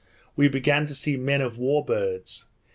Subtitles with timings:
[0.35, 2.47] we began to see men of war birds.